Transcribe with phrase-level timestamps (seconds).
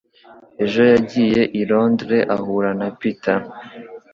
[0.63, 3.39] Ejo yagiye i Londres ahura na Peter